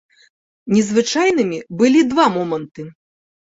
[0.75, 2.89] Незвычайнымі былі два моманты.